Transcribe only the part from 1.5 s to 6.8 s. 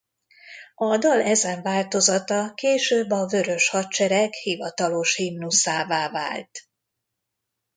változata később a Vörös Hadsereg hivatalos himnuszává vált.